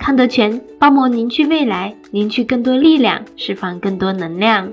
[0.00, 4.72] 康德全包膜凝聚未来，凝聚更多力量，释放更多能量。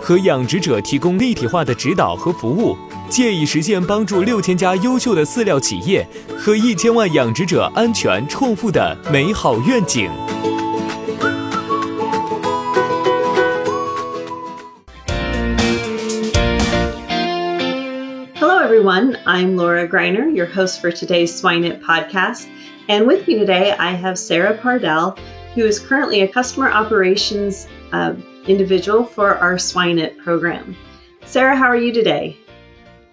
[0.00, 2.76] 和养殖者提供立体化的指导和服务，
[3.08, 6.06] 借以实现帮助六千家优秀的饲料企业
[6.38, 10.10] 和一千万养殖者安全创富的美好愿景。
[18.38, 19.16] Hello, everyone.
[19.24, 22.46] I'm Laura Greiner, your host for today's SwineNet podcast.
[22.88, 25.16] And with me today, I have Sarah Pardell,
[25.54, 27.66] who is currently a customer operations
[28.46, 30.76] individual for our Swine It program.
[31.24, 32.36] Sara, how are you today?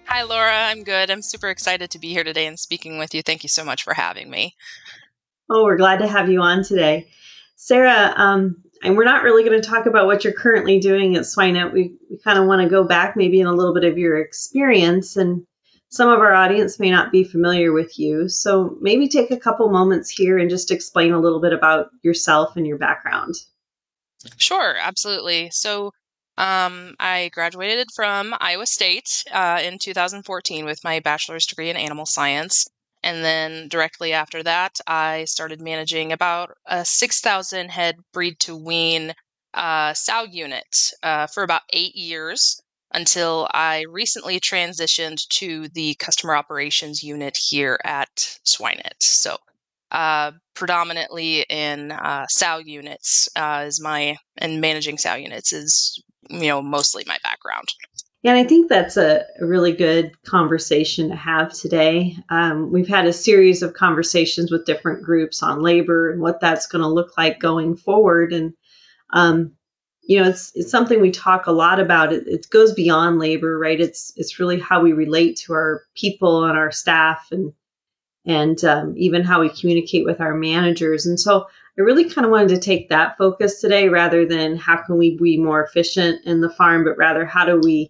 [0.05, 0.51] Hi, Laura.
[0.51, 1.11] I'm good.
[1.11, 3.21] I'm super excited to be here today and speaking with you.
[3.21, 4.55] Thank you so much for having me.
[5.49, 7.09] Oh, we're glad to have you on today.
[7.55, 11.25] Sara, um, and we're not really going to talk about what you're currently doing at
[11.25, 11.73] Swine It.
[11.73, 14.17] We, we kind of want to go back maybe in a little bit of your
[14.17, 15.45] experience, and
[15.89, 18.29] some of our audience may not be familiar with you.
[18.29, 22.55] So maybe take a couple moments here and just explain a little bit about yourself
[22.55, 23.35] and your background.
[24.37, 25.49] Sure, absolutely.
[25.51, 25.91] So,
[26.37, 32.05] um, I graduated from Iowa State uh, in 2014 with my bachelor's degree in animal
[32.05, 32.65] science.
[33.03, 39.13] And then directly after that, I started managing about a 6,000 head breed to wean
[39.53, 42.61] uh, sow unit uh, for about eight years
[42.93, 48.95] until I recently transitioned to the customer operations unit here at Swine It.
[49.01, 49.37] So
[49.91, 56.49] uh, predominantly in uh, sow units uh, is my and managing sow units is you
[56.49, 57.67] know mostly my background.
[58.21, 62.17] Yeah, and I think that's a, really good conversation to have today.
[62.29, 66.67] Um, we've had a series of conversations with different groups on labor and what that's
[66.67, 68.53] going to look like going forward, and
[69.11, 69.53] um,
[70.01, 72.11] you know, it's it's something we talk a lot about.
[72.11, 73.79] It, it goes beyond labor, right?
[73.79, 77.53] It's it's really how we relate to our people and our staff and
[78.29, 81.07] and um, even how we communicate with our managers.
[81.07, 81.47] And so
[81.77, 85.17] I really kind of wanted to take that focus today rather than how can we
[85.17, 87.89] be more efficient in the farm, but rather how do we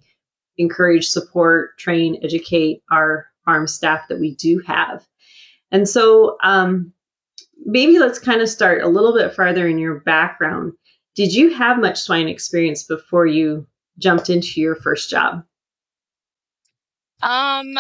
[0.58, 5.06] encourage, support, train, educate our farm staff that we do have.
[5.74, 6.94] And so um,
[7.66, 10.72] maybe let's kind of start a little bit farther in your background.
[11.16, 13.68] Did you have much swine experience before you
[13.98, 15.44] jumped into your first job?
[17.22, 17.78] Um,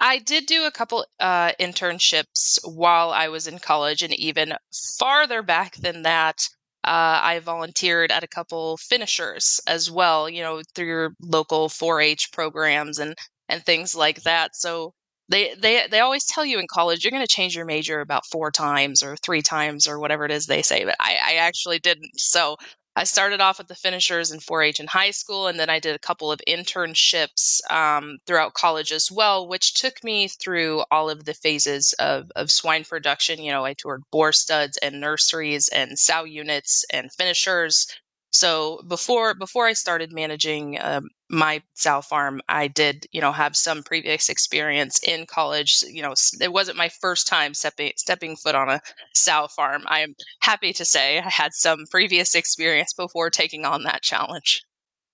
[0.00, 4.54] I did do a couple uh, internships while I was in college, and even
[4.98, 6.40] farther back than that,
[6.84, 10.28] uh, I volunteered at a couple finishers as well.
[10.28, 13.14] You know, through your local 4-H programs and
[13.48, 14.56] and things like that.
[14.56, 14.94] So
[15.28, 18.26] they they they always tell you in college you're going to change your major about
[18.30, 21.78] four times or three times or whatever it is they say, but I, I actually
[21.78, 22.18] didn't.
[22.18, 22.56] So
[22.96, 25.78] I started off with the finishers in 4 H in high school, and then I
[25.78, 31.08] did a couple of internships um, throughout college as well, which took me through all
[31.08, 33.42] of the phases of, of swine production.
[33.42, 37.86] You know, I toured boar studs and nurseries and sow units and finishers.
[38.32, 43.56] So before before I started managing um, my sow farm, I did you know have
[43.56, 45.82] some previous experience in college.
[45.88, 48.80] You know, it wasn't my first time stepping stepping foot on a
[49.14, 49.82] sow farm.
[49.86, 54.62] I am happy to say I had some previous experience before taking on that challenge.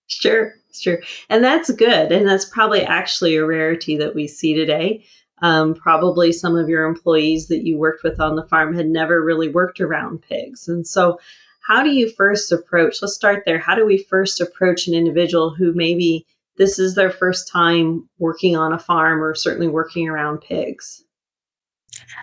[0.08, 5.04] Sure, sure, and that's good, and that's probably actually a rarity that we see today.
[5.42, 9.22] Um, probably some of your employees that you worked with on the farm had never
[9.22, 10.66] really worked around pigs.
[10.68, 11.18] And so,
[11.66, 13.02] how do you first approach?
[13.02, 13.58] Let's start there.
[13.58, 16.26] How do we first approach an individual who maybe
[16.56, 21.02] this is their first time working on a farm or certainly working around pigs?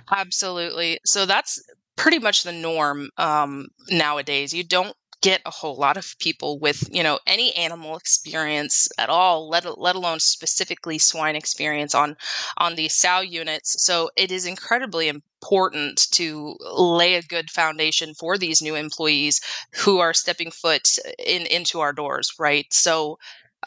[0.09, 0.99] Absolutely.
[1.05, 1.61] So that's
[1.95, 4.53] pretty much the norm um, nowadays.
[4.53, 9.09] You don't get a whole lot of people with you know any animal experience at
[9.09, 12.17] all let, let alone specifically swine experience on
[12.57, 15.07] on these sow units so it is incredibly
[15.43, 19.41] important to lay a good foundation for these new employees
[19.73, 20.87] who are stepping foot
[21.19, 22.65] in into our doors right?
[22.73, 23.17] So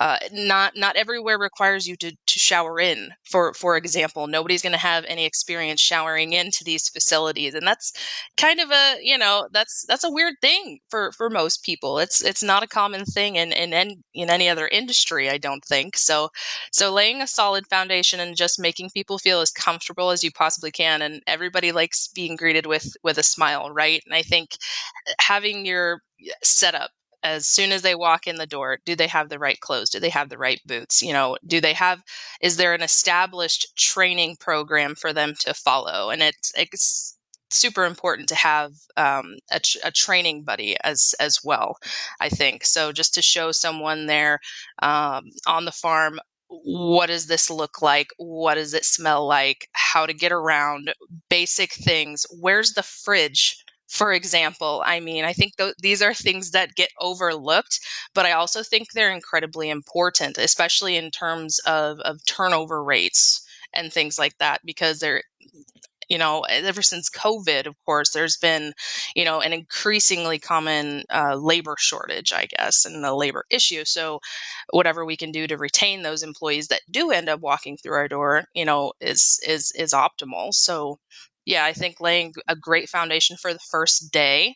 [0.01, 4.27] uh, not not everywhere requires you to, to shower in for for example.
[4.27, 7.93] Nobody's going to have any experience showering into these facilities and that's
[8.37, 11.99] kind of a you know that's that's a weird thing for for most people.
[11.99, 15.65] It's it's not a common thing in in in, in any other industry i don't
[15.65, 15.97] think.
[15.97, 16.29] So
[16.73, 20.71] so laying a solid foundation and just making people feel as comfortable as you possibly
[20.71, 24.03] can and everybody likes being greeted with with a smile right?
[24.07, 24.57] And i think
[25.21, 26.03] having your
[26.43, 26.91] setup
[27.23, 29.91] as soon as they walk in the door do they have the right clothes?
[29.91, 31.03] Do they have the right boots?
[31.03, 32.03] You know do they have
[32.41, 36.11] is there an established training program for them to follow?
[36.11, 37.19] And it's, it's
[37.51, 41.77] super important to have um, a, a, training buddy as as well
[42.21, 42.65] i think.
[42.65, 44.41] So just to show someone there
[44.83, 46.19] um, on the farm
[46.49, 48.09] what does this look like?
[48.19, 49.69] What does it smell like?
[49.73, 50.95] How to get around?
[51.29, 52.25] Basic things.
[52.41, 54.83] Where's the fridge for example.
[54.85, 57.81] I mean, I think th- these are things that get overlooked,
[58.15, 63.43] but I also think they're incredibly important, especially in terms of, of turnover rates
[63.73, 65.23] and things like that, because they're
[66.09, 68.73] you know, ever since COVID, of course, there's been,
[69.17, 73.85] you know, an increasingly common uh, labor shortage, I guess, and the labor issue.
[73.85, 74.21] So,
[74.71, 78.07] whatever we can do to retain those employees that do end up walking through our
[78.09, 80.55] door, you know, is is is optimal.
[80.55, 80.99] So,
[81.47, 84.55] yeah, I think laying a great foundation for the first day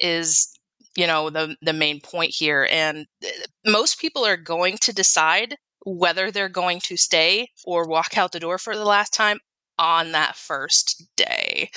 [0.00, 0.48] is
[0.96, 3.28] you know the the main point here and uh,
[3.66, 5.56] most people are going to decide
[5.86, 9.38] whether they're going to stay or walk out the door for the last time
[9.78, 11.70] on that first day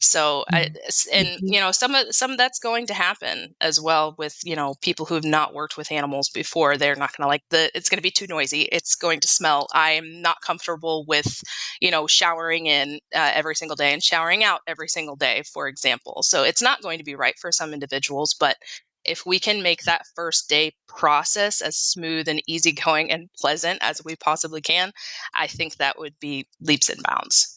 [0.00, 1.08] so I, mm-hmm.
[1.12, 1.46] and mm-hmm.
[1.46, 4.74] you know some of some of that's going to happen as well with you know
[4.82, 7.88] people who have not worked with animals before they're not going to like the it's
[7.88, 11.42] going to be too noisy it's going to smell i'm not comfortable with
[11.80, 15.66] you know showering in uh, every single day and showering out every single day for
[15.66, 18.56] example so it's not going to be right for some individuals but
[19.04, 24.04] if we can make that first day process as smooth and easygoing and pleasant as
[24.04, 24.92] we possibly can
[25.34, 27.55] i think that would be leaps and bounds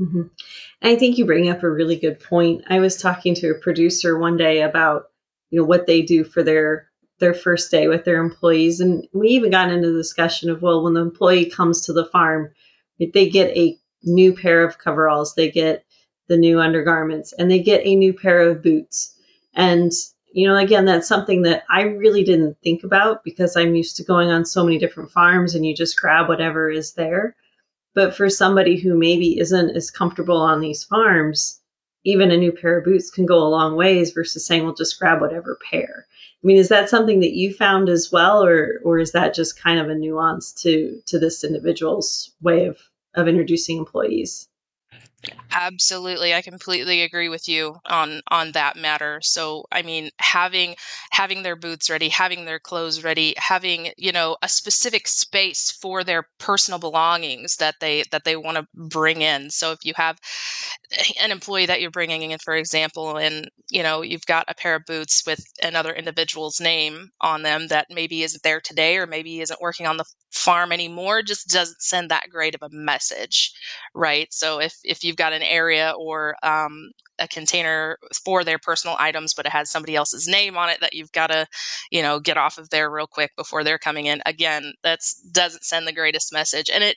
[0.00, 0.22] Mm-hmm.
[0.82, 2.64] I think you bring up a really good point.
[2.68, 5.06] I was talking to a producer one day about
[5.50, 9.28] you know what they do for their their first day with their employees, and we
[9.28, 12.52] even got into the discussion of well, when the employee comes to the farm,
[12.98, 15.84] they get a new pair of coveralls, they get
[16.28, 19.16] the new undergarments, and they get a new pair of boots.
[19.54, 19.90] And
[20.30, 24.04] you know, again, that's something that I really didn't think about because I'm used to
[24.04, 27.34] going on so many different farms, and you just grab whatever is there.
[27.96, 31.60] But for somebody who maybe isn't as comfortable on these farms,
[32.04, 34.98] even a new pair of boots can go a long ways versus saying, well, just
[34.98, 36.06] grab whatever pair.
[36.06, 39.60] I mean, is that something that you found as well, or or is that just
[39.60, 42.78] kind of a nuance to to this individual's way of
[43.14, 44.46] of introducing employees?
[45.52, 46.34] Absolutely.
[46.34, 49.20] I completely agree with you on on that matter.
[49.22, 50.74] So, I mean, having
[51.12, 56.04] having their boots ready, having their clothes ready, having, you know, a specific space for
[56.04, 59.50] their personal belongings that they that they want to bring in.
[59.50, 60.18] So, if you have
[61.20, 64.74] an employee that you're bringing in for example and, you know, you've got a pair
[64.76, 69.40] of boots with another individual's name on them that maybe isn't there today or maybe
[69.40, 73.52] isn't working on the farm anymore, just doesn't send that great of a message,
[73.94, 74.28] right?
[74.32, 79.34] So, if if you've got an area or um, a container for their personal items,
[79.34, 81.46] but it has somebody else's name on it that you've got to,
[81.90, 84.20] you know, get off of there real quick before they're coming in.
[84.26, 86.96] Again, that's doesn't send the greatest message, and it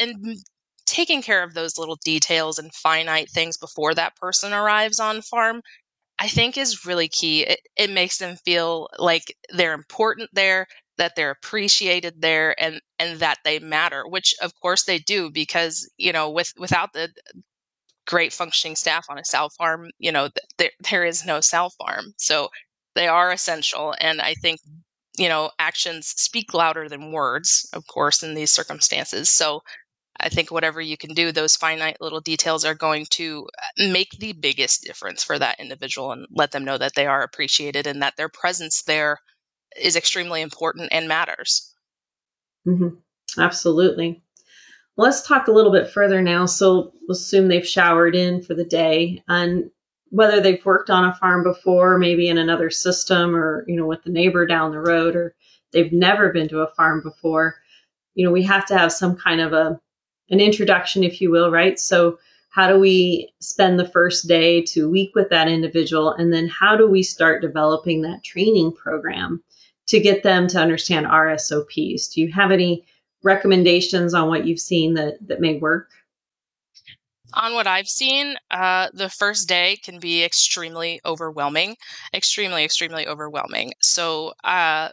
[0.00, 0.38] and
[0.86, 5.60] taking care of those little details and finite things before that person arrives on farm
[6.18, 7.42] I think is really key.
[7.42, 10.66] It, it makes them feel like they're important there,
[10.98, 14.06] that they're appreciated there, and and that they matter.
[14.06, 17.10] Which of course they do, because you know, with without the
[18.06, 20.28] great functioning staff on a sow farm, you know,
[20.58, 22.14] there, there is no sow farm.
[22.18, 22.48] So
[22.94, 23.94] they are essential.
[24.00, 24.60] And I think,
[25.18, 29.30] you know, actions speak louder than words, of course, in these circumstances.
[29.30, 29.60] So
[30.20, 33.48] I think whatever you can do, those finite little details are going to
[33.80, 37.22] uh, make the biggest difference for that individual and let them know that they are
[37.22, 39.18] appreciated and that their presence there
[39.80, 41.74] is extremely important and matters.
[42.66, 43.40] Mm-hmm.
[43.40, 44.22] Absolutely.
[44.98, 46.44] let's talk a little bit further now.
[46.44, 49.70] So assume they've showered in for the day and
[50.10, 54.02] whether they've worked on a farm before, maybe in another system or, you know, with
[54.02, 55.34] the neighbor down the road, or
[55.72, 57.56] they've never been to a farm before,
[58.14, 59.80] you know, we have to have some kind of a
[60.30, 61.78] an introduction, if you will, right?
[61.78, 62.18] So
[62.50, 66.12] how do we spend the first day to week with that individual?
[66.12, 69.42] And then how do we start developing that training program
[69.88, 72.08] to get them to understand our SOPs?
[72.08, 72.84] Do you have any
[73.22, 75.88] recommendations on what you've seen that, that may work?
[77.34, 81.76] On what I've seen, uh, the first day can be extremely overwhelming,
[82.14, 83.72] extremely, extremely overwhelming.
[83.80, 84.90] So, uh,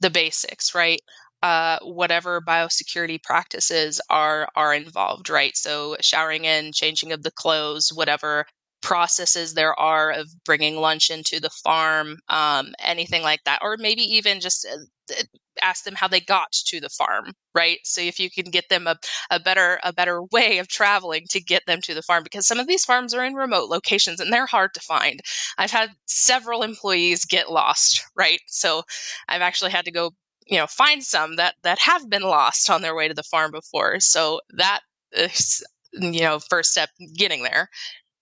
[0.00, 1.00] the basics, right?
[1.40, 5.56] Uh, whatever biosecurity practices are are involved, right?
[5.56, 8.44] So showering in, changing of the clothes, whatever
[8.88, 14.00] processes there are of bringing lunch into the farm, um, anything like that, or maybe
[14.00, 15.14] even just uh,
[15.60, 17.80] ask them how they got to the farm, right?
[17.84, 18.96] So if you can get them a,
[19.30, 22.58] a better a better way of traveling to get them to the farm, because some
[22.58, 25.20] of these farms are in remote locations and they're hard to find.
[25.58, 28.40] I've had several employees get lost, right?
[28.46, 28.84] So
[29.28, 30.12] I've actually had to go,
[30.46, 33.50] you know, find some that that have been lost on their way to the farm
[33.50, 34.00] before.
[34.00, 34.80] So that
[35.12, 37.68] is you know first step getting there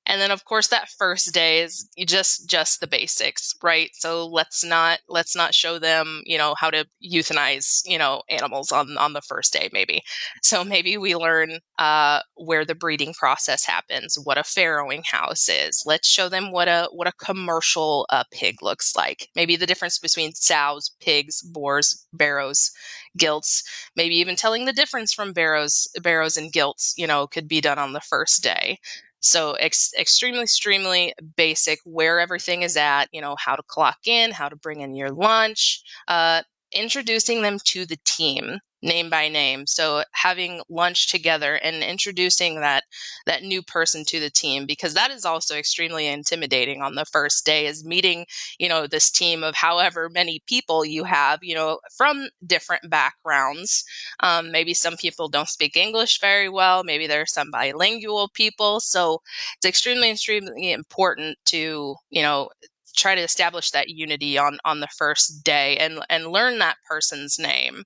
[0.07, 3.91] and then of course that first day is just just the basics right?
[3.95, 8.73] So let's not let's not show them you know how to euthanize you know animals
[8.73, 10.03] on on the first day maybe.
[10.43, 15.83] So maybe we learn uh, where the breeding process happens what a farrowing house is.
[15.87, 19.29] Let's show them what a what a commercial uh, pig looks like.
[19.37, 22.71] Maybe the difference between sows pigs boars barrows
[23.17, 23.63] gilts.
[23.97, 27.79] Maybe even telling the difference from barrows barrows and gilts you know could be done
[27.79, 28.79] on the first day
[29.21, 34.31] so ex- extremely, extremely basic where everything is at, you know, how to clock in,
[34.33, 36.43] how to bring in your lunch, uh,
[36.73, 39.67] introducing them to the team name by name.
[39.67, 42.85] So having lunch together and introducing that
[43.27, 47.45] that new person to the team because that is also extremely intimidating on the first
[47.45, 48.27] day is meeting,
[48.59, 53.85] you know, this team of however many people you have, you know, from different backgrounds.
[54.21, 56.85] Um, maybe some people don't speak English very well.
[56.85, 58.81] Maybe there are some bilingual people.
[58.81, 59.21] So
[59.57, 62.51] it's extremely, extremely important to, you know,
[62.97, 67.39] try to establish that unity on on the first day and and learn that person's
[67.39, 67.85] name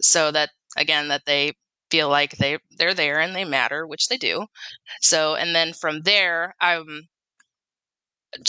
[0.00, 1.52] so that again that they
[1.90, 4.46] feel like they they're there and they matter which they do.
[5.02, 7.08] So and then from there um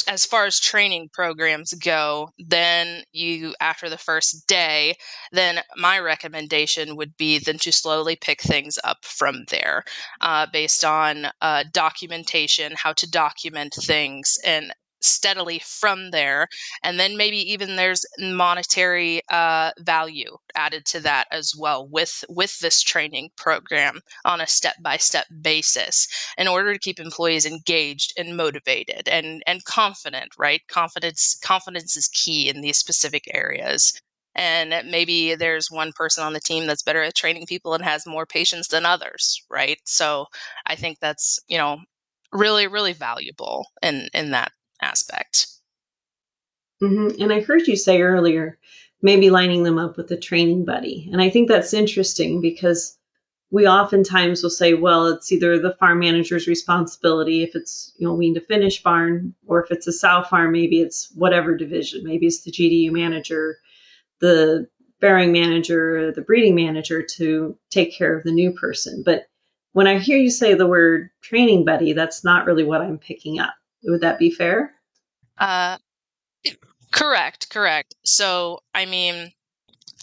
[0.08, 4.96] as far as training programs go, then you, after the first day,
[5.32, 9.84] then my recommendation would be then to slowly pick things up from there
[10.22, 16.48] uh, based on uh, documentation, how to document things, and steadily from there
[16.84, 22.58] and then maybe even there's monetary uh, value added to that as well with with
[22.60, 28.14] this training program on a step by step basis in order to keep employees engaged
[28.18, 30.62] and motivated and and confident right?
[30.68, 33.94] Confidence confidence is key in these specific areas.
[34.36, 38.06] And maybe there's one person on the team that's better at training people and has
[38.06, 39.80] more patience than others right?
[39.86, 40.28] So
[40.66, 41.78] i think that's you know
[42.34, 45.48] really really valuable in in that aspect.
[46.82, 47.22] Mm-hmm.
[47.22, 48.58] And I heard you say earlier,
[49.02, 51.10] maybe lining them up with a training buddy.
[51.12, 52.98] And I think that's interesting because
[53.50, 58.14] we oftentimes will say, well, it's either the farm manager's responsibility if it's, you know,
[58.14, 62.04] wean to finish barn, or if it's a sow farm, maybe it's whatever division.
[62.04, 63.58] Maybe it's the GDU manager,
[64.20, 64.68] the
[65.00, 69.04] bearing manager, the breeding manager to take care of the new person.
[69.06, 69.28] But
[69.72, 73.40] when I hear you say the word training buddy, that's not really what I'm picking
[73.40, 73.54] up.
[73.84, 74.76] Would that be fair?
[75.38, 75.78] Uh,
[76.92, 77.96] correct, correct.
[78.04, 79.32] So, I mean,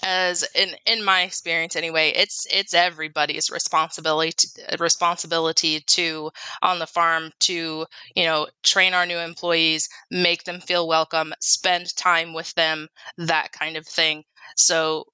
[0.02, 6.30] as in in my experience anyway it's it's everybody's responsibility to, responsibility to
[6.62, 11.94] on the farm to you know train our new employees make them feel welcome spend
[11.96, 14.22] time with them that kind of thing
[14.56, 15.04] so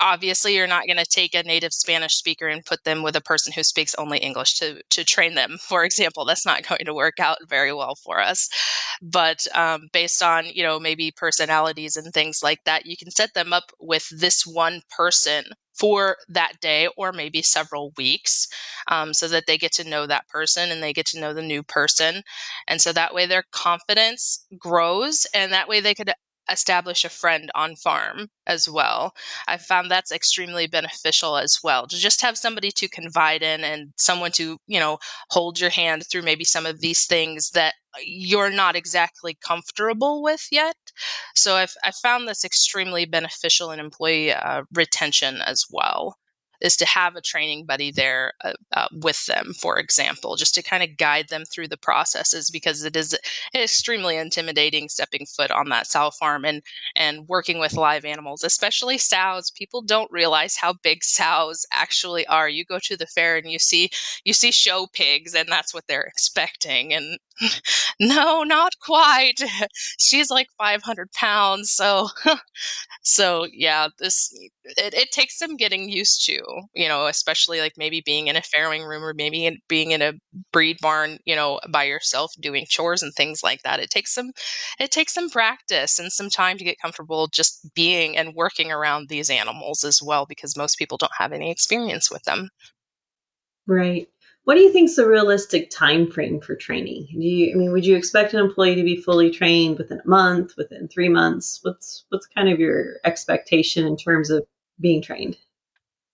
[0.00, 3.20] obviously you're not going to take a native spanish speaker and put them with a
[3.20, 6.24] person who speaks only english to to train them for example.
[6.24, 8.48] That's not going to work out very well for us.
[9.02, 13.34] But um, based on you know maybe personalities and things like that you can set
[13.34, 15.44] them up with this one person
[15.78, 18.48] for that day or maybe several weeks
[18.88, 21.40] um, so that they get to know that person and they get to know the
[21.42, 22.22] new person.
[22.68, 26.12] And so that way their confidence grows and that way they could
[26.50, 29.14] establish a friend on farm as well.
[29.48, 33.92] I found that's extremely beneficial as well to just have somebody to confide in and
[33.96, 34.98] someone to, you know,
[35.30, 40.46] hold your hand through maybe some of these things that you're not exactly comfortable with
[40.50, 40.76] yet.
[41.34, 46.16] So I've, I found this extremely beneficial in employee uh, retention as well.
[46.60, 50.62] Is to have a training buddy there uh, uh, with them, for example, just to
[50.62, 53.16] kind of guide them through the processes because it is
[53.54, 56.62] extremely intimidating stepping foot on that sow farm and
[56.96, 59.50] and working with live animals, especially sows.
[59.50, 62.48] People don't realize how big sows actually are.
[62.48, 63.90] You go to the fair and you see
[64.24, 66.92] you see show pigs, and that's what they're expecting.
[66.92, 67.18] And
[68.00, 69.42] no, not quite.
[69.98, 72.08] She's like 500 pounds, so
[73.02, 74.32] so yeah, this
[74.64, 76.40] it, it takes some getting used to,
[76.74, 80.02] you know, especially like maybe being in a farrowing room or maybe in, being in
[80.02, 80.12] a
[80.52, 83.80] breed barn, you know, by yourself doing chores and things like that.
[83.80, 84.32] It takes some
[84.78, 89.08] it takes some practice and some time to get comfortable just being and working around
[89.08, 92.50] these animals as well because most people don't have any experience with them.
[93.66, 94.08] Right.
[94.44, 97.08] What do you think is a realistic time frame for training?
[97.12, 100.08] Do you, I mean, would you expect an employee to be fully trained within a
[100.08, 101.60] month, within three months?
[101.62, 104.44] What's what's kind of your expectation in terms of
[104.80, 105.36] being trained?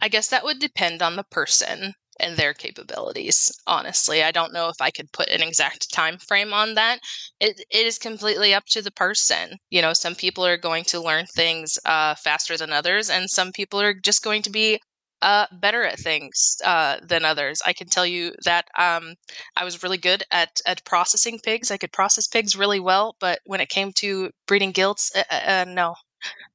[0.01, 3.53] I guess that would depend on the person and their capabilities.
[3.67, 7.01] Honestly, I don't know if I could put an exact time frame on that.
[7.41, 9.59] It it is completely up to the person.
[9.71, 13.53] You know, some people are going to learn things uh, faster than others, and some
[13.53, 14.81] people are just going to be
[15.23, 17.63] uh, better at things uh, than others.
[17.65, 19.15] I can tell you that um,
[19.57, 21.71] I was really good at at processing pigs.
[21.71, 25.51] I could process pigs really well, but when it came to breeding gilts, uh, uh,
[25.51, 25.95] uh no,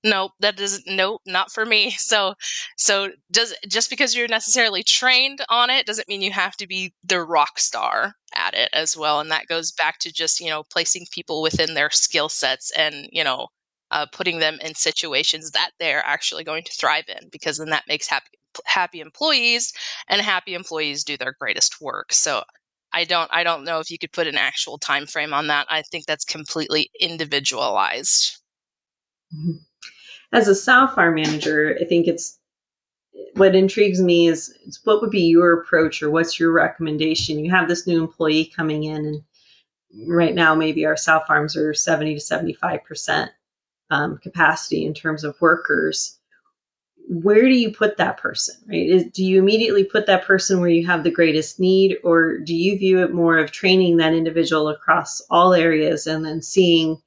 [0.03, 0.87] no, that doesn't.
[0.87, 1.95] No, not for me.
[2.11, 2.33] So,
[2.77, 6.93] so does just because you're necessarily trained on it doesn't mean you have to be
[7.03, 9.19] the rock star at it as well.
[9.19, 13.07] And that goes back to just you know placing people within their skill sets and
[13.11, 13.47] you know
[13.91, 17.87] uh, putting them in situations that they're actually going to thrive in because then that
[17.87, 19.73] makes happy happy employees
[20.07, 22.13] and happy employees do their greatest work.
[22.13, 22.43] So
[22.93, 25.67] i don't i don't know if you could put an actual time frame on that.
[25.69, 28.37] I think that's completely individualized.
[29.33, 29.59] Mm-hmm.
[30.33, 32.37] as a sow farm manager i think it's
[33.35, 34.53] what intrigues me is
[34.83, 37.43] what would be your approach or what's your recommendation?
[37.43, 39.23] You have this new employee coming in and
[40.07, 43.31] right now maybe our sow farms are 70 to 75 percent
[43.89, 46.17] um, capacity in terms of workers
[47.07, 48.87] where do you put that person right?
[48.87, 52.55] Is, do you immediately put that person where you have the greatest need or do
[52.55, 57.01] you view it more of training that individual across all areas and then seeing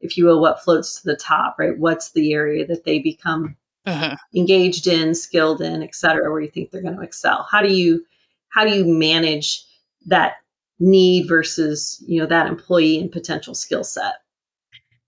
[0.00, 1.78] if you will what floats to the top right?
[1.78, 4.16] What's the area that they become uh-huh.
[4.34, 7.46] engaged in skilled in et cetera where you think they're going to excel?
[7.50, 8.04] How do you
[8.48, 9.64] how do you manage
[10.06, 10.36] that
[10.78, 14.14] need versus you know that employee and potential skill set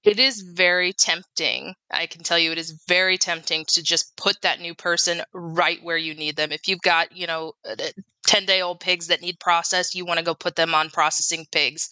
[0.09, 1.75] it is very tempting.
[1.91, 5.83] I can tell you it is very tempting to just put that new person right
[5.83, 6.51] where you need them.
[6.51, 7.77] If you've got, you know, uh,
[8.27, 11.47] 10 day old pigs that need processed, you want to go put them on processing
[11.53, 11.91] pigs.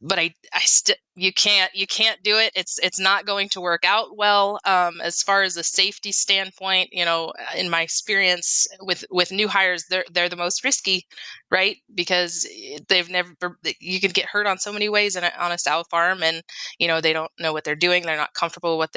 [0.00, 2.52] But I, I still, you can't you can't do it.
[2.54, 6.90] It's it's not going to work out well um, as far as a safety standpoint
[6.92, 11.06] you know in my experience with with new hires they're they're the most risky
[11.50, 11.78] right?
[11.94, 12.46] Because
[12.88, 13.34] they've never
[13.80, 16.42] you can get hurt on so many ways a, on a sow farm and
[16.78, 18.04] you know they don't know what they're doing.
[18.04, 18.90] They're not comfortable with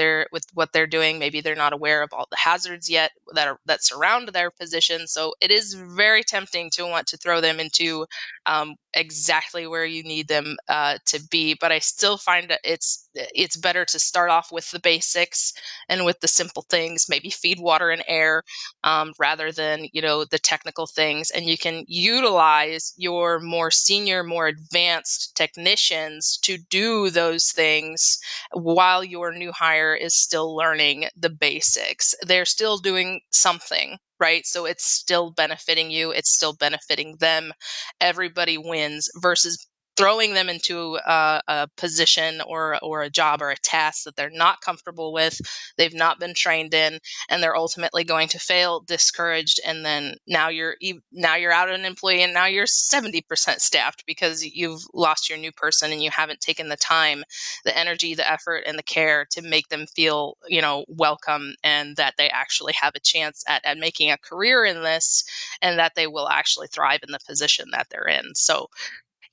[0.53, 1.19] what they're doing.
[1.19, 5.07] Maybe they're not aware of all the hazards yet that are that surround their position.
[5.07, 8.05] So it is very tempting to want to throw them into
[8.45, 13.09] um, exactly where you need them uh, to be but i still still find it's
[13.15, 15.53] it's better to start off with the basics
[15.89, 18.43] and with the simple things, maybe feed water and air,
[18.83, 21.29] um, rather than you know the technical things.
[21.31, 28.17] And you can utilize your more senior, more advanced technicians to do those things
[28.53, 32.15] while your new hire is still learning the basics.
[32.21, 34.45] They're still doing something right?
[34.45, 37.51] So it's still benefiting you, it's still benefiting them.
[37.99, 43.57] Everybody wins versus throwing them into a, a, position or or a job or a
[43.57, 45.39] task that they're not comfortable with
[45.77, 50.49] they've not been trained in and they're ultimately going to fail discouraged and then now
[50.49, 50.75] you're
[51.11, 53.23] now you're out an employee and now you're 70%
[53.59, 57.23] staffed because you've lost your new person and you haven't taken the time
[57.65, 61.95] the energy the effort and the care to make them feel you know welcome and
[61.95, 65.23] that they actually have a chance at, at making a career in this
[65.61, 68.35] and that they will actually thrive in the position that they're in.
[68.35, 68.67] So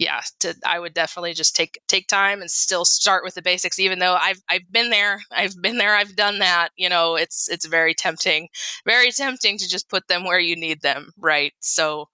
[0.01, 3.79] yeah, to, I would definitely just take take time and still start with the basics.
[3.79, 6.71] Even though I've I've been there, I've been there, I've done that.
[6.75, 8.49] You know, it's it's very tempting,
[8.87, 11.53] very tempting to just put them where you need them, right?
[11.61, 12.09] So,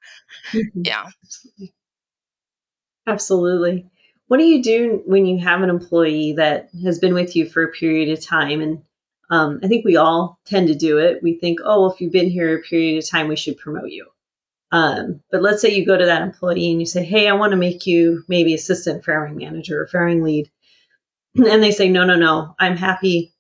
[0.51, 0.83] mm-hmm.
[0.85, 1.07] yeah,
[3.07, 3.88] absolutely.
[4.27, 7.62] What do you do when you have an employee that has been with you for
[7.62, 8.62] a period of time?
[8.62, 8.83] And
[9.31, 11.22] um, I think we all tend to do it.
[11.22, 13.90] We think, oh, well, if you've been here a period of time, we should promote
[13.90, 14.09] you.
[14.72, 17.52] Um, but let's say you go to that employee and you say, Hey, I want
[17.52, 20.50] to make you maybe assistant farrowing manager or farrowing lead.
[21.37, 23.35] And they say, No, no, no, I'm happy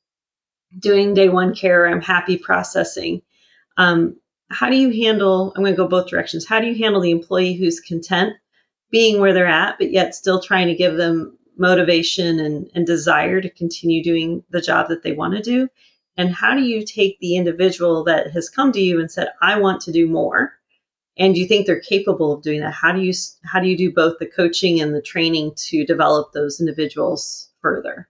[0.78, 1.86] doing day one care.
[1.86, 3.22] I'm happy processing.
[3.76, 4.16] Um,
[4.50, 7.10] how do you handle i'm going to go both directions how do you handle the
[7.10, 8.34] employee who's content
[8.90, 13.40] being where they're at but yet still trying to give them motivation and, and desire
[13.40, 15.68] to continue doing the job that they want to do
[16.16, 19.58] and how do you take the individual that has come to you and said i
[19.58, 20.52] want to do more
[21.18, 22.74] and you think they're capable of doing that?
[22.74, 23.12] How do you
[23.44, 28.08] how do you do both the coaching and the training to develop those individuals further?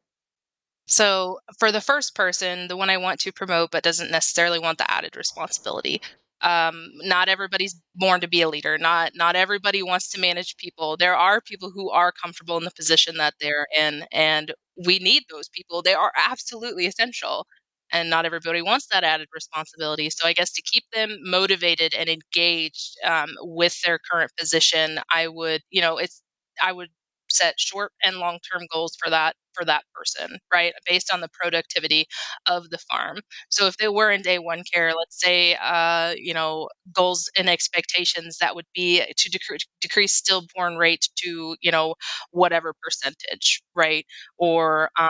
[0.86, 4.78] So for the first person the one i want to promote but doesn't necessarily want
[4.78, 6.00] the added responsibility
[6.42, 8.76] um, not everybody's born to be a leader.
[8.78, 10.96] Not not everybody wants to manage people.
[10.96, 14.52] There are people who are comfortable in the position that they're in and
[14.86, 15.82] we need those people.
[15.82, 17.46] They are absolutely essential
[17.92, 22.08] and not everybody wants that added responsibility so i guess to keep them motivated and
[22.08, 26.22] engaged um, with their current position i would you know it's
[26.62, 26.88] i would
[27.30, 30.72] set short and long term goals for that for that person, right?
[30.86, 32.06] Based on the productivity
[32.46, 33.20] of the farm.
[33.48, 37.48] So if they were in day one care, let's say, uh, you know, goals and
[37.48, 41.94] expectations that would be to decre- decrease stillborn rate to, you know,
[42.32, 44.04] whatever percentage, right?
[44.38, 45.08] Or, um,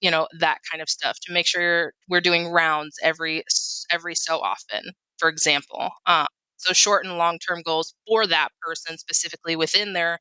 [0.00, 3.44] you know, that kind of stuff to make sure we're doing rounds every
[3.90, 5.90] every so often, for example.
[6.06, 10.18] Um, so short and long term goals for that person specifically within their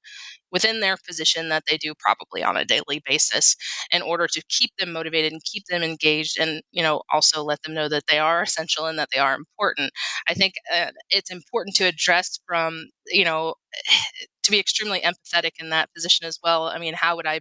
[0.52, 3.56] within their position that they do probably on a daily basis
[3.92, 7.62] in order to keep them motivated and keep them engaged and you know also let
[7.64, 9.92] them know that they are essential and that they are important.
[10.28, 13.56] I think uh, it's important to address from you know
[14.44, 16.64] to be extremely empathetic in that position as well.
[16.68, 17.40] I mean how would i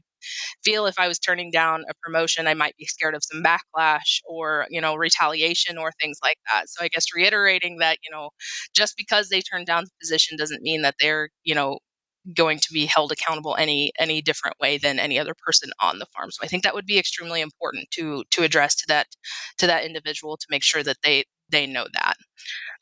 [0.65, 4.21] feel if I was turning down a promotion, I might be scared of some backlash
[4.29, 6.69] or, you know, retaliation or things like that.
[6.69, 8.31] So I guess reiterating that, you know,
[8.75, 11.79] just because they turned down the position doesn't mean that they're, you know,
[12.35, 16.07] going to be held accountable any any different way than any other person on the
[16.15, 16.31] farm.
[16.31, 19.07] So I think that would be extremely important to to address to that
[19.59, 22.17] to that individual to make sure that they they know that.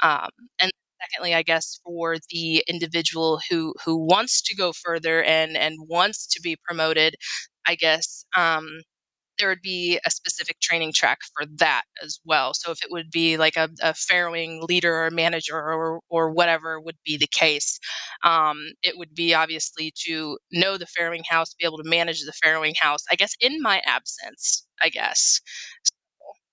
[0.01, 0.71] Um, and
[1.03, 6.27] secondly i guess for the individual who who wants to go further and and wants
[6.27, 7.15] to be promoted
[7.67, 8.81] i guess um
[9.39, 12.55] there would be a specific training track for that as well.
[12.55, 16.81] So if it would be like a, a farrowing leader or manager or, or whatever
[16.81, 17.79] would be the case,
[18.25, 22.33] um, it would be obviously to know the farrowing house, be able to manage the
[22.45, 25.41] farrowing house, I guess in my absence, I guess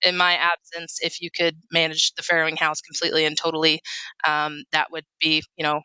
[0.05, 3.79] in my absence, if you could manage the farrowing house completely and totally,
[4.27, 5.81] um, that would be, you know,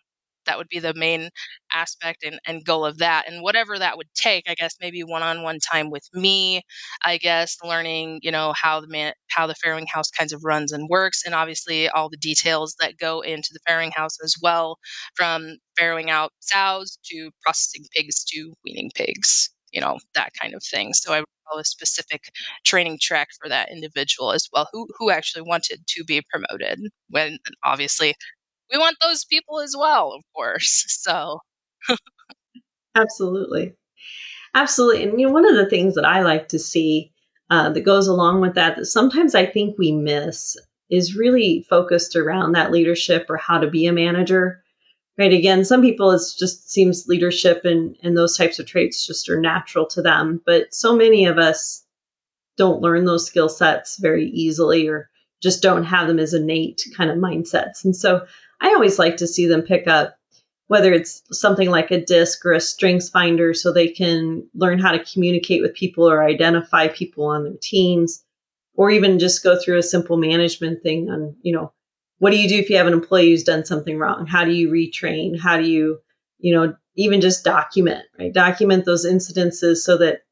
[0.49, 1.31] that would be the main
[1.73, 3.29] aspect and, and goal of that.
[3.29, 6.63] And whatever that would take, I guess maybe one-on-one time with me,
[7.05, 10.73] I guess learning, you know, how the man, how the farrowing house kinds of runs
[10.73, 14.79] and works, and obviously all the details that go into the farrowing house as well,
[15.15, 20.63] from farrowing out sows to processing pigs to weaning pigs you know that kind of
[20.65, 21.23] thing so i
[21.59, 22.25] a specific
[22.65, 27.39] training track for that individual as well who who actually wanted to be promoted when
[27.65, 28.15] obviously
[28.73, 31.41] we want those people as well of course so.
[32.95, 33.75] Absolutely.
[34.55, 37.13] Absolutely and you know one of the things that i like to see
[37.51, 40.57] uh, that goes along with that that sometimes i think we miss
[40.91, 44.63] is really focused around that leadership or how to be a manager
[45.19, 45.33] right?
[45.33, 49.41] Again some people it just seems leadership and and those types of traits just are
[49.41, 51.85] natural to them but so many of us
[52.57, 55.11] don't learn those skill sets very easily or
[55.43, 58.27] just don't have them as innate kind of mindsets and so
[58.61, 60.15] i always like to see them pick up
[60.67, 64.93] whether it's something like a DISC or a strengths finder so they can learn how
[64.93, 68.23] to communicate with people or identify people on their teams
[68.75, 71.73] or even just go through a simple management thing on you know
[72.19, 74.27] what do you do if you have an employee who's done something wrong?
[74.27, 75.39] How do you retrain?
[75.39, 76.01] How do you,
[76.39, 78.33] you know, even just document, right?
[78.33, 80.23] Document those incidences so that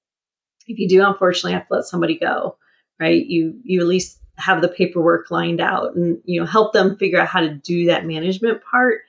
[0.66, 2.56] if you do unfortunately have to let somebody go,
[2.98, 3.24] right?
[3.24, 7.20] You you at least have the paperwork lined out and you know help them figure
[7.20, 9.02] out how to do that management part.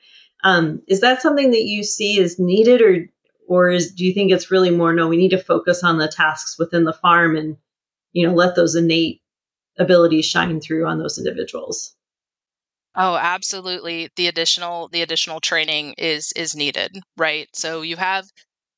[0.44, 3.10] Um, is that something that you see is needed, or
[3.48, 5.08] or is do you think it's really more no?
[5.08, 7.58] We need to focus on the tasks within the farm and
[8.14, 9.22] you know let those innate
[9.78, 11.96] abilities shine through on those individuals.
[12.96, 14.10] Oh, absolutely.
[14.16, 17.48] The additional the additional training is is needed, right?
[17.54, 18.26] So you have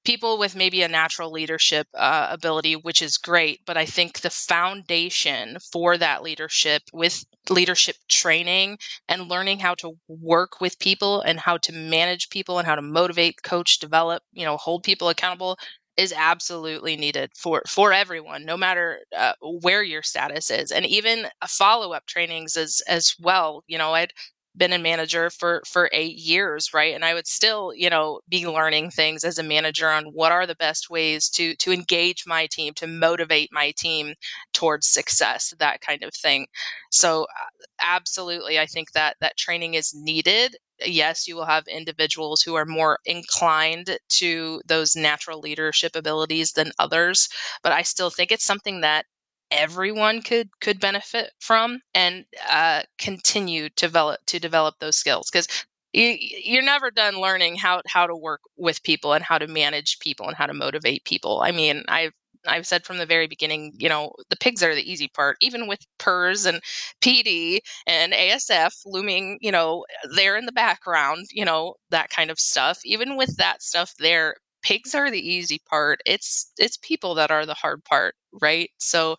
[0.06, 4.30] people with maybe a natural leadership uh, ability, which is great, but I think the
[4.30, 11.40] foundation for that leadership with leadership training and learning how to work with people and
[11.40, 15.58] how to manage people and how to motivate, coach, develop, you know, hold people accountable
[15.98, 20.72] is absolutely needed for for everyone no matter uh, where your status is.
[20.72, 24.14] And even follow-up trainings as as well you know i'd
[24.60, 26.96] been a manager for for eight years right?
[26.96, 30.48] And i would still you know be learning things as a manager on what are
[30.48, 34.16] the best ways to to engage my team to motivate my team
[34.54, 36.48] towards success that kind of thing.
[36.92, 37.28] So
[37.82, 40.56] absolutely i think that that training is needed.
[40.86, 46.72] Yes you will have individuals who are more inclined to those natural leadership abilities than
[46.80, 47.28] others
[47.64, 49.06] but i still think it's something that
[49.52, 55.48] everyone could could benefit from and uh, continue to develop to develop those skills because
[55.94, 60.00] you, you're never done learning how how to work with people and how to manage
[60.00, 61.42] people and how to motivate people.
[61.44, 62.12] I mean, I've
[62.48, 65.68] I've said from the very beginning, you know, the pigs are the easy part, even
[65.68, 66.62] with PRRS and
[67.02, 69.86] PED and ASF looming, you know,
[70.16, 72.80] there in the background, you know, that kind of stuff.
[72.86, 76.02] Even with that stuff there, pigs are the easy part.
[76.06, 78.70] It's it's people that are the hard part, right?
[78.78, 79.18] So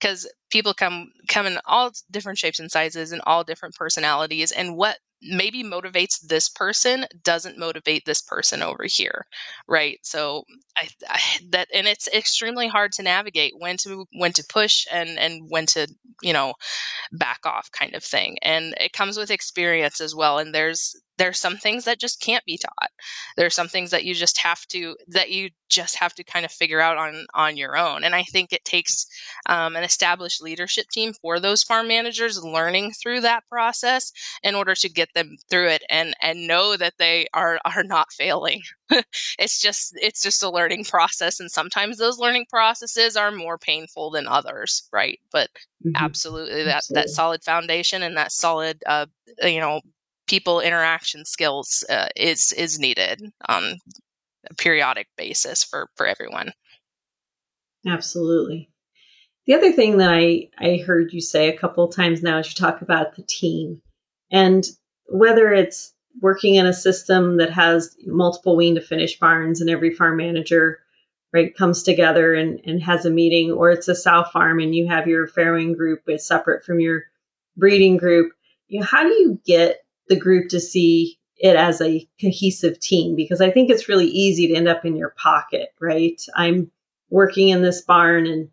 [0.00, 4.76] because people come come in all different shapes and sizes and all different personalities and
[4.76, 9.24] what maybe motivates this person doesn't motivate this person over here
[9.68, 10.42] right so
[10.76, 15.18] I, I, that and it's extremely hard to navigate when to when to push and
[15.20, 15.86] and when to
[16.22, 16.54] you know
[17.12, 21.38] back off kind of thing and it comes with experience as well and there's there's
[21.38, 22.90] some things that just can't be taught
[23.36, 26.52] there's some things that you just have to that you just have to kind of
[26.52, 29.06] figure out on on your own and i think it takes
[29.46, 34.74] um, an established leadership team for those farm managers learning through that process in order
[34.74, 38.60] to get them through it and and know that they are are not failing
[39.38, 44.10] it's just it's just a learning process and sometimes those learning processes are more painful
[44.10, 45.48] than others right but
[45.84, 45.92] mm-hmm.
[45.96, 47.02] absolutely that absolutely.
[47.02, 49.06] that solid foundation and that solid uh,
[49.42, 49.80] you know
[50.32, 53.76] people interaction skills uh, is is needed on
[54.50, 56.52] a periodic basis for for everyone.
[57.86, 58.70] Absolutely.
[59.46, 62.48] The other thing that I I heard you say a couple of times now is
[62.48, 63.82] you talk about the team
[64.30, 64.64] and
[65.04, 65.92] whether it's
[66.22, 70.78] working in a system that has multiple wean to finish barns and every farm manager
[71.34, 74.88] right comes together and, and has a meeting or it's a sow farm and you
[74.88, 77.02] have your farrowing group it's separate from your
[77.54, 78.32] breeding group
[78.68, 79.81] you know how do you get
[80.12, 84.48] the group to see it as a cohesive team because I think it's really easy
[84.48, 86.20] to end up in your pocket, right?
[86.36, 86.70] I'm
[87.08, 88.50] working in this barn and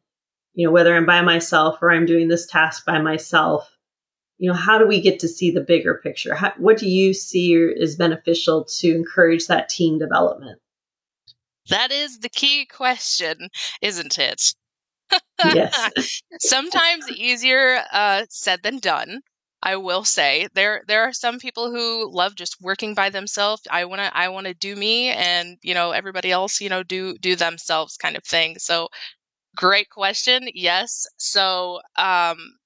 [0.53, 3.69] you know whether I'm by myself or I'm doing this task by myself,
[4.37, 6.33] you know, how do we get to see the bigger picture?
[6.33, 10.59] How, what do you see is beneficial to encourage that team development?
[11.69, 13.49] That is the key question,
[13.81, 14.55] isn't it?
[15.43, 16.21] yes.
[16.39, 19.21] Sometimes easier uh, said than done.
[19.63, 23.61] I will say there there are some people who love just working by themselves.
[23.69, 26.83] I want to I want to do me and you know everybody else you know
[26.83, 28.57] do do themselves kind of thing.
[28.59, 28.89] So
[29.55, 30.49] great question.
[30.53, 31.07] Yes.
[31.17, 32.59] So um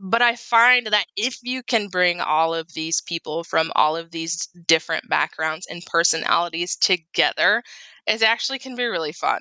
[0.00, 4.10] but I find that if you can bring all of these people from all of
[4.12, 7.62] these different backgrounds and personalities together,
[8.06, 9.40] it actually can be really fun.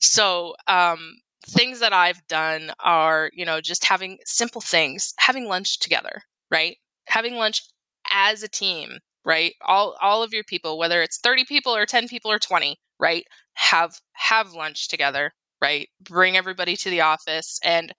[0.00, 1.16] So, um,
[1.48, 6.76] things that I've done are, you know, just having simple things, having lunch together, right?
[7.06, 7.62] Having lunch
[8.10, 9.54] as a team, right?
[9.62, 13.24] All all of your people, whether it's 30 people or 10 people or 20, right?
[13.54, 15.88] Have have lunch together, right?
[16.00, 17.92] Bring everybody to the office and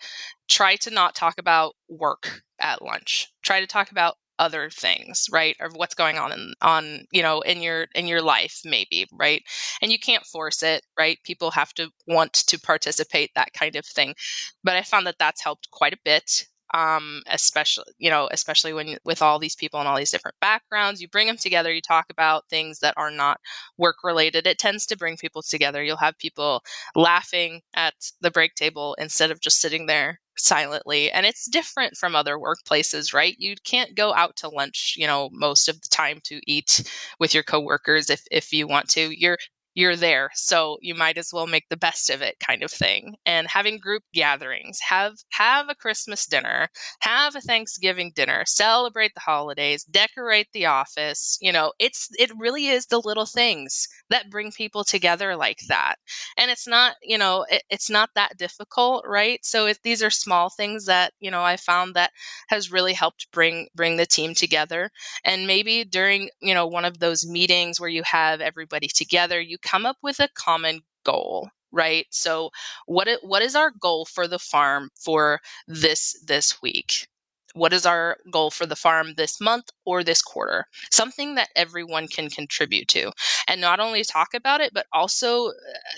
[0.49, 3.27] try to not talk about work at lunch.
[3.43, 7.41] Try to talk about other things right or what's going on in on you know
[7.41, 9.43] in your in your life maybe right?
[9.81, 11.17] And you can't force it right?
[11.23, 14.15] People have to want to participate that kind of thing.
[14.63, 18.97] But i found that that's helped quite a bit um, especially you know especially when
[19.05, 22.05] with all these people and all these different backgrounds you bring them together you talk
[22.09, 23.39] about things that are not
[23.77, 25.83] work related it tends to bring people together.
[25.83, 26.63] You'll have people
[26.95, 32.15] laughing at the break table instead of just sitting there silently and it's different from
[32.15, 33.35] other workplaces right?
[33.39, 36.83] You can't go out to lunch you know most of the time to eat
[37.19, 39.09] with your coworkers if if you want to.
[39.19, 39.37] You're
[39.77, 43.15] you're there so you might as well make the best of it kind of thing.
[43.25, 46.69] And having group gatherings have have a christmas dinner
[47.01, 52.67] have a thanksgiving dinner celebrate the holidays decorate the office you know it's it really
[52.67, 55.95] is the little things that bring people together like that.
[56.37, 59.39] And it's not you know it, it's not that difficult right?
[59.45, 62.11] So if these are small things that you know i found that
[62.49, 64.89] has really helped bring bring the team together.
[65.23, 69.57] And maybe during you know one of those meetings where you have everybody together you
[69.67, 72.05] come up with a common goal right?
[72.11, 72.49] So
[72.85, 77.07] what what is our goal for the farm for this this week?
[77.53, 80.65] What is our goal for the farm this month or this quarter?
[80.91, 83.11] Something that everyone can contribute to
[83.47, 85.51] and not only talk about it but also uh,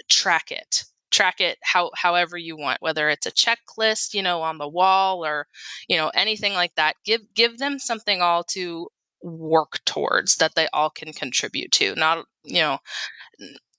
[0.10, 4.60] track it track it how however you want whether it's a checklist you know on
[4.60, 5.48] the wall or
[5.88, 6.96] you know anything like that.
[7.06, 8.88] Give give them something all to
[9.22, 12.78] work towards that they all can contribute to not you know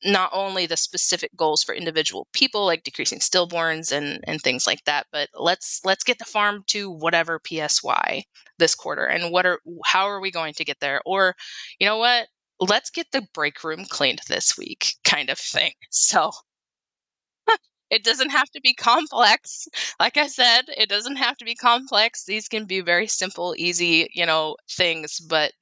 [0.04, 4.82] not only the specific goals for individual people like decreasing stillborns and and things like
[4.84, 8.24] that but let's let's get the farm to whatever PSY
[8.58, 11.00] this quarter and what are how are we going to get there?
[11.06, 11.34] Or
[11.78, 12.28] you know what?
[12.60, 15.72] Let's get the break room cleaned this week kind of thing.
[15.90, 16.30] So
[17.90, 19.66] it doesn't have to be complex.
[20.00, 22.24] Like I said, it doesn't have to be complex.
[22.24, 25.52] These can be very simple, easy, you know, things, but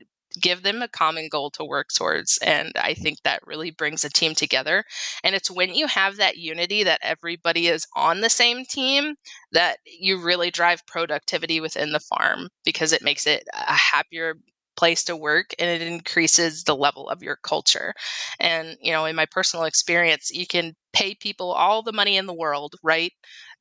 [0.41, 2.39] give them a common goal to work towards.
[2.43, 4.85] And I think that really brings a team together.
[5.25, 9.15] And it's when you have that unity that everybody is on the same team
[9.53, 14.35] that you really drive productivity within the farm because it makes it a happier
[14.79, 17.95] place to work and it increases the level of your culture.
[18.41, 22.27] And, you know, in my personal experience, you can pay people all the money in
[22.27, 23.13] the world, right?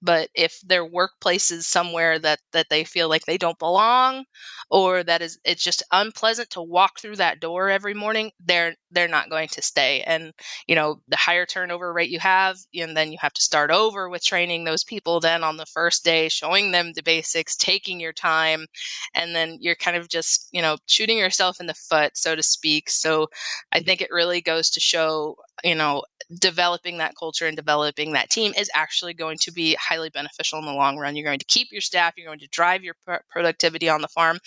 [0.01, 4.25] But if their workplace is somewhere that that they feel like they don't belong
[4.69, 9.07] or that is it's just unpleasant to walk through that door every morning, they're they're
[9.07, 10.01] not going to stay.
[10.03, 10.33] And,
[10.67, 14.09] you know, the higher turnover rate you have, and then you have to start over
[14.09, 18.13] with training those people then on the first day, showing them the basics, taking your
[18.13, 18.65] time,
[19.13, 22.43] and then you're kind of just, you know, shooting yourself in the foot, so to
[22.43, 22.89] speak.
[22.89, 23.27] So
[23.71, 23.85] I mm.
[23.85, 26.03] think it really goes to show, you know,
[26.39, 30.65] developing that culture and developing that team is actually going to be highly beneficial in
[30.65, 31.15] the long run.
[31.15, 32.95] You're going to keep your staff, you're going to drive your
[33.29, 34.39] productivity on the farm,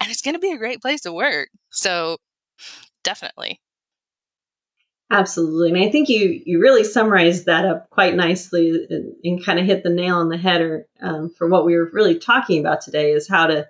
[0.00, 1.48] and it's going to be a great place to work.
[1.70, 2.18] So,
[3.04, 3.60] definitely.
[5.10, 5.70] Absolutely.
[5.70, 9.64] And I think you, you really summarized that up quite nicely and, and kind of
[9.64, 12.82] hit the nail on the head or, um, for what we were really talking about
[12.82, 13.66] today is how to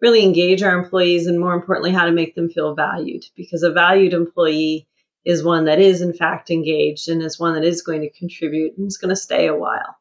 [0.00, 3.70] really engage our employees and more importantly, how to make them feel valued because a
[3.70, 4.88] valued employee
[5.24, 8.78] is one that is in fact engaged and is one that is going to contribute
[8.78, 9.96] and is going to stay a while.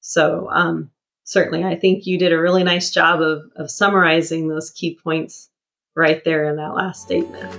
[0.00, 0.90] So um,
[1.24, 5.48] certainly, I think you did a really nice job of, of summarizing those key points
[5.94, 7.50] right there in that last statement.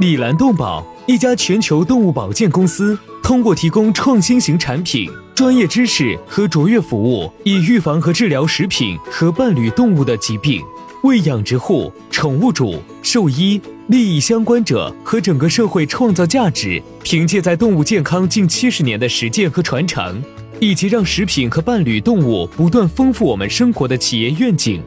[0.00, 10.60] 礼蓝动保一家全球动物保健公司，通过提供创新型产品、专业知识和卓越服务，以预防和治疗食品和伴侣动物的疾病。
[11.04, 20.22] 为养殖户、宠物主、兽医、利益相关者和整个社会创造价值，凭借在动物健康近七十年的实践和传承，
[20.60, 24.82] 以及让食品和伴侣动物不断丰富我们生活的企业愿景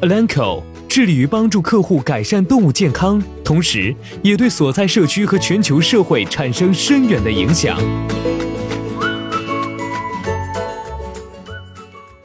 [0.00, 7.78] ，Alanco 致力于帮助客户改善动物健康，同时也对所在社区和全球社会产生深远的影响。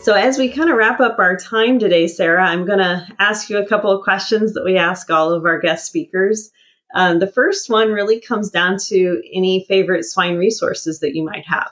[0.05, 3.49] So, as we kind of wrap up our time today, Sara, I'm going to ask
[3.49, 6.51] you a couple of questions that we ask all of our guest speakers.
[6.93, 11.47] Um, the first one really comes down to any favorite swine resources that you might
[11.47, 11.71] have.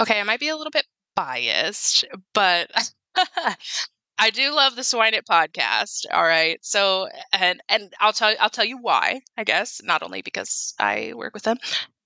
[0.00, 2.70] Okay, I might be a little bit biased, but
[4.18, 6.06] I do love the Swine It podcast.
[6.10, 6.58] All right.
[6.62, 11.12] So and and I'll tell I'll tell you why, I guess, not only because I
[11.14, 11.58] work with them,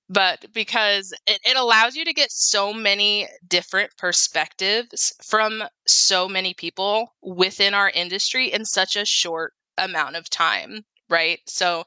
[0.09, 6.55] but because it, it allows you to get so many different perspectives from so many
[6.55, 11.41] people within our industry in such a short amount of time right?
[11.47, 11.85] So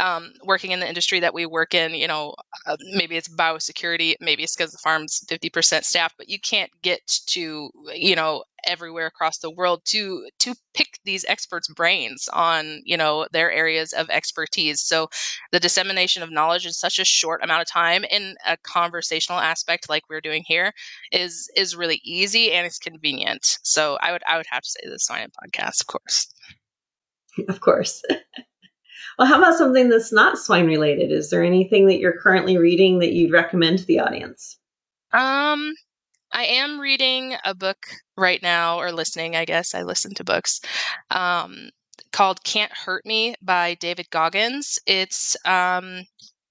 [0.00, 2.34] um, working in the industry that we work in, you know,
[2.66, 7.00] uh, maybe it's biosecurity, maybe it's because the farm's 50% staff, but you can't get
[7.28, 12.96] to, you know, everywhere across the world to to pick these experts brains on you
[12.96, 14.80] know their areas of expertise.
[14.82, 15.08] So
[15.52, 19.88] the dissemination of knowledge in such a short amount of time in a conversational aspect
[19.88, 20.72] like we're doing here
[21.12, 23.58] is is really easy and it's convenient.
[23.62, 26.28] So i would i would have to say the It podcast of course.
[27.48, 28.02] Of course
[29.20, 31.12] Well, how about something that's not swine related?
[31.12, 34.56] Is there anything that you're currently reading that you'd recommend to the audience?
[35.12, 35.74] Um,
[36.32, 37.84] I am reading a book
[38.16, 39.74] right now, or listening, I guess.
[39.74, 40.62] I listen to books.
[41.10, 41.68] Um,
[42.14, 44.78] called Can't Hurt Me by David Goggins.
[44.86, 46.04] It's um,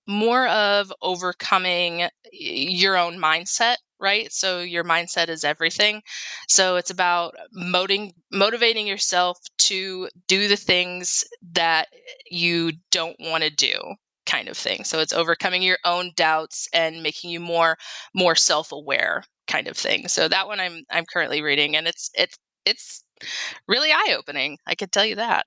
[0.05, 4.31] more of overcoming your own mindset right?
[4.31, 6.01] So your mindset is everything.
[6.47, 11.87] So it's about moting, motivating yourself to do the things that
[12.29, 13.77] you don't want to do
[14.25, 14.83] kind of thing.
[14.83, 17.77] So it's overcoming your own doubts and making you more
[18.13, 20.07] more self-aware kind of thing.
[20.07, 23.03] So that one I'm I'm currently reading and it's it's it's
[23.67, 24.57] really eye-opening.
[24.67, 25.45] I could tell you that.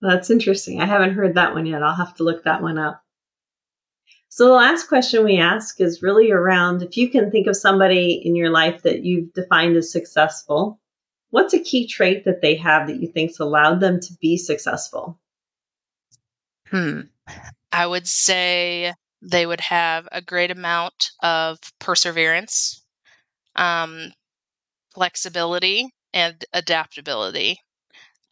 [0.00, 0.80] That's interesting.
[0.80, 1.82] I haven't heard that one yet.
[1.82, 3.02] I'll have to look that one up.
[4.34, 8.14] So the last question we ask is really around if you can think of somebody
[8.24, 10.80] in your life that you've defined as successful,
[11.28, 15.20] what's a key trait that they have that you think's allowed them to be successful?
[16.68, 17.00] Hmm.
[17.72, 22.82] I would say They would have a great amount of perseverance,
[23.54, 24.12] um,
[24.94, 27.60] flexibility, and adaptability.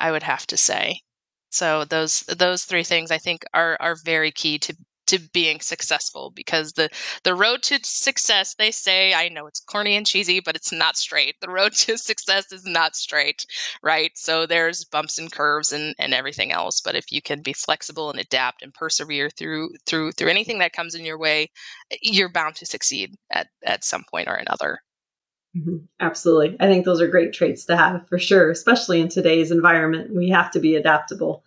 [0.01, 1.03] I would have to say.
[1.51, 4.75] So those those three things I think are are very key to
[5.11, 6.89] to being successful because the
[7.25, 10.97] the road to success they say I know it's corny and cheesy but it's not
[10.97, 11.37] straight.
[11.41, 13.47] The road to success is not straight,
[13.83, 14.13] right?
[14.15, 18.11] So there's bumps and curves and and everything else, but if you can be flexible
[18.11, 21.51] and adapt and persevere through through through anything that comes in your way,
[22.03, 24.81] you're bound to succeed at at some point or another.
[25.57, 25.79] Mm-hmm.
[25.99, 26.57] Absolutely.
[26.61, 30.15] I think those are great traits to have for sure, especially in today's environment.
[30.15, 31.45] We have to be adaptable.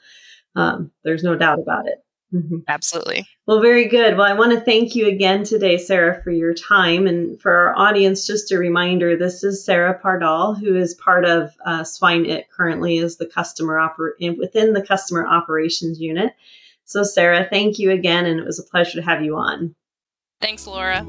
[0.55, 2.02] Um, there's no doubt about it.
[2.33, 2.59] Mm-hmm.
[2.67, 3.27] Absolutely.
[3.45, 4.17] Well, very good.
[4.17, 7.05] Well, I want to thank you again today, Sara, for your time.
[7.07, 11.51] And for our audience, just a reminder this is Sara Pardall, who is part of
[11.65, 16.33] uh, Swine It currently as the customer oper- within the customer operations unit.
[16.85, 18.25] So, Sara, thank you again.
[18.25, 19.75] And it was a pleasure to have you on.
[20.41, 21.05] Thanks, Laura.